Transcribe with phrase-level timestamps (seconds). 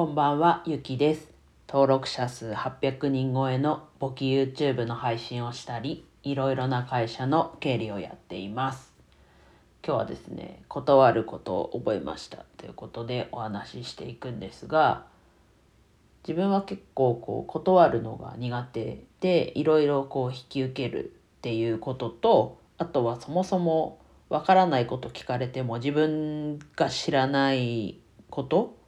[0.00, 1.28] こんばんは、ゆきです。
[1.68, 8.94] 登録者数800人超えの簿記 YouTube の配信をしたり、いろいろな会社の経理をやっています。
[9.86, 15.04] 今日はですね、断ることを覚えましたということでお話ししていくんですが、
[16.26, 23.98] 自分は結構こう断るのが苦手で、いろいろこう引き受けるっていうことと、あとはそもそも
[24.30, 27.98] わからないこと聞かれても自分が知らない
[28.30, 28.79] こと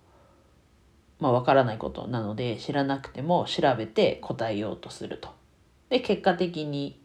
[1.23, 5.29] まあわからないことなので知らなくても調べて答えようとすると。
[5.89, 7.01] で結果的に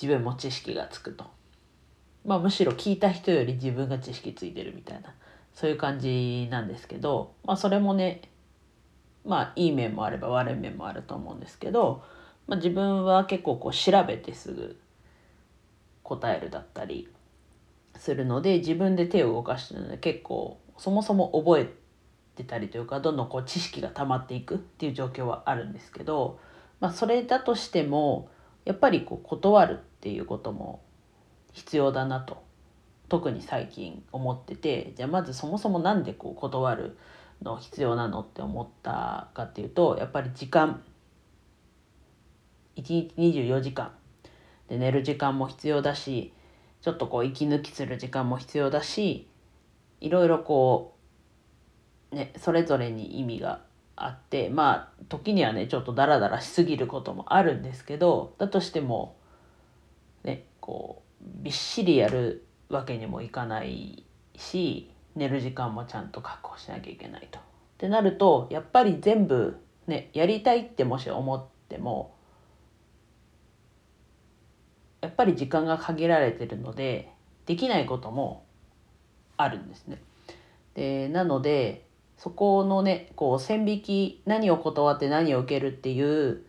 [0.00, 1.24] 自分も知識がつくと。
[2.24, 5.14] まあむしろ聞いた人より自分が知識ついてるみたいな
[5.52, 8.22] そういう感じなんですけどまあそれもね
[9.24, 12.02] まあいい面もあれば悪い面もあると思うんですけど、
[12.48, 14.76] まあ、自分は結構こう調べてすぐ
[16.02, 17.08] 答えるだったり
[17.96, 21.83] するので自分で手を動かしてるので結構そもそも覚え
[22.34, 26.38] てたりというかどんどんこう知識が溜まっていくっていう状況はあるんですけど、
[26.80, 28.28] まあ、それだとしても
[28.64, 30.82] やっぱりこう断るっていうことも
[31.52, 32.42] 必要だなと。
[33.08, 36.96] 特に最近思っててじゃあまずそもそも何でこう断る
[37.42, 40.82] の必要なのって思ったかっていうとやっぱり時間。
[42.76, 43.92] 1日24時間
[44.68, 46.32] で寝る時間も必要だし
[46.80, 49.28] ちょっとこう息抜きする時間も必要だし
[50.00, 50.93] いろいろこう
[52.14, 53.60] ねそれぞれに意味が
[53.96, 59.16] あってまあ時にはねちょっとダラダラしすぎることもあるんですけどだとしても
[60.24, 64.04] ねこうびっしりやるわけにもいかない
[64.36, 67.38] し寝る時間もちゃんと確保しなきゃいけないと。
[67.38, 67.42] っ
[67.78, 72.14] てなるとやっぱり全部ねやりたいってもし思っても
[75.00, 77.10] やっぱり時間が限られてるので
[77.46, 78.44] できないことも
[79.36, 80.00] あるんですね。
[80.74, 81.84] でなので
[82.24, 86.46] そこのねこう線引き何を断って何を受けるっていう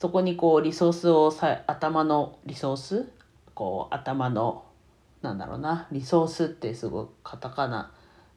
[0.00, 3.06] そこにこうリソースをさ頭のリソース
[3.52, 4.64] こう頭の
[5.20, 7.92] なんだろうなリソースってすごいカタカナ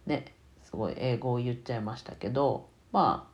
[0.08, 3.30] ねすごい英語を言っちゃいましたけどま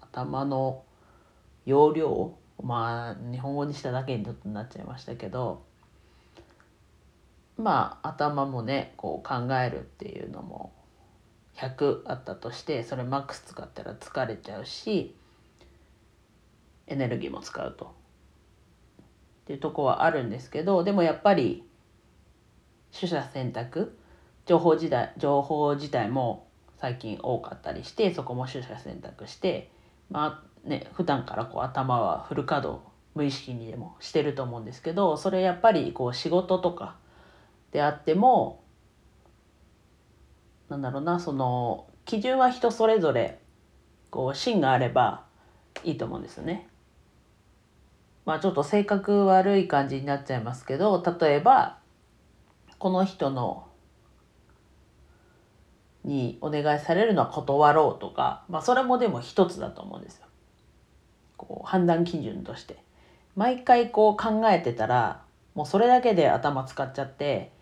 [0.00, 0.84] あ頭の
[1.66, 5.64] 容量まあ日本語にしただけにちょっとなっちゃいましたけど
[7.58, 10.72] まあ頭もねこう考えるっていうのも
[11.56, 15.14] 100あったとしてそれマックス使ったら疲れちゃうし
[16.86, 17.94] エネルギーも使うと。
[19.42, 21.64] っていうとこはあるんですけどでもやっぱり
[22.92, 23.98] 取捨選択
[24.46, 26.46] 情報時代情報自体も
[26.78, 29.70] 最近多かったりしてそこも取捨選択して
[30.10, 32.84] まあね普段からこう頭はフル稼働
[33.14, 36.96] 無意識にでもしてると思うんですけどそれやっぱりこう仕事とか
[37.72, 38.61] であっても
[40.72, 43.38] なんだろうなその基準は人それぞれ
[44.10, 45.24] こう芯があれば
[45.84, 46.66] いいと思うんですよね。
[48.24, 51.78] まあちょっと性格悪い感じになっちゃいますけど例えば
[52.78, 53.66] この人の
[56.04, 60.26] にお願いされるのは断ろうとか、まあ、それもでも一つだと思うんですよ。
[61.36, 62.82] こう判断基準として。
[63.36, 65.22] 毎回こう考えてたら
[65.54, 67.52] もうそれだけで頭使っちゃって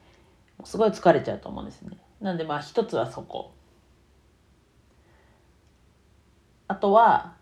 [0.65, 1.97] すごい疲れちゃうと思うんですね。
[2.21, 3.53] なんでまあ一つはそこ。
[6.69, 7.35] あとは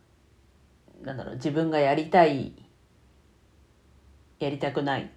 [1.02, 2.54] なんだろう自分がやりたい
[4.38, 5.10] やりたくない、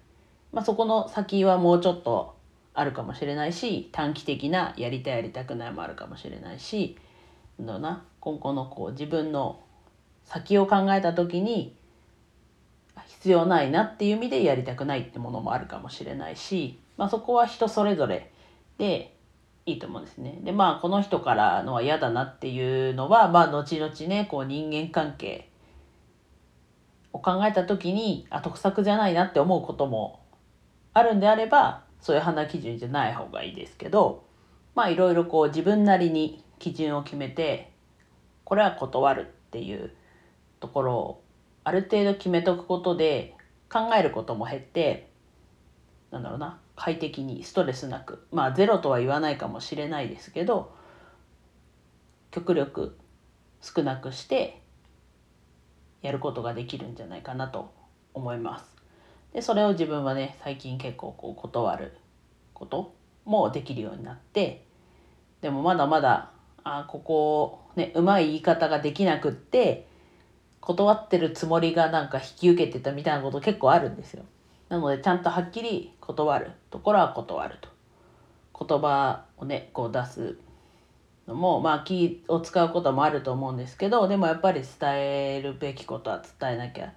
[0.52, 2.36] まあ、そこの先はもうちょっと
[2.74, 6.98] あるかもしれないし短期的なやりたいやりたくないもあるかもしれないし
[7.58, 9.60] なな今後のこう自分の
[10.24, 11.74] 先を考えた時に
[13.06, 18.30] 必要ないなっていう意味でやりたくないってものもあるかもしれないし、まあ、そこは人それぞれ
[18.78, 19.16] で
[19.64, 20.38] いいと思うんですね。
[20.42, 25.48] でまあこの人からのは嫌だなっていうのはまあ後々ねこう人間関係
[27.12, 30.20] を考えた時にあ得策じゃないなって思うことも
[30.94, 34.24] あるんであればそういう判断基準じゃない方がいいですけど
[34.74, 37.70] まあいろいろこう自分なりに基準を決めて
[38.44, 39.92] これは断るっていう
[40.60, 41.22] ところを
[41.64, 43.34] ある程度決めとくことで
[43.70, 45.08] 考えることも減って
[46.10, 50.74] なんだろうな快適にストレスなくまあゼロとは言わないかもしれないですけど
[52.30, 52.96] 極力
[53.60, 54.60] 少なくして
[56.00, 57.72] やることができるんじゃないかなと
[58.14, 58.76] 思います。
[59.32, 61.96] でそれを自分はね最近結構こう断る
[62.52, 62.94] こと
[63.24, 64.64] もできるようになって
[65.40, 66.32] でもまだまだ
[66.64, 69.86] あここねうまい言い方ができなくって
[70.60, 74.24] 断ってるつもりがなんか引き受けてたみたいなこと結構あるんですよ。
[74.72, 77.68] なのでちゃんとはっきり断るところは断ると
[78.66, 80.38] 言葉をねこう出す
[81.26, 86.94] のもまあ気を使うこともあると思うんですけどでもやっぱり伝えるべきことは伝えなきゃ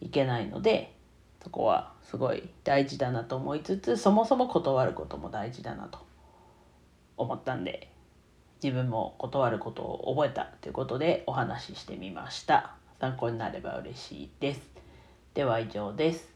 [0.00, 0.94] いけないので
[1.42, 5.98] そこはすごい大事だなと思いつつそもそも断ることも大事だなと
[7.16, 7.90] 思ったんで
[8.62, 12.76] 自分も断ることを覚えたということでお話ししてみました。
[13.00, 14.60] 参考になれば嬉しいです。
[15.34, 16.35] では以上です。